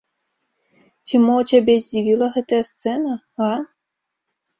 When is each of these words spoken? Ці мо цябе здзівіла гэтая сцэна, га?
Ці 1.09 1.19
мо 1.25 1.35
цябе 1.51 1.75
здзівіла 1.87 2.27
гэтая 2.37 2.61
сцэна, 2.71 3.13
га? 3.43 3.51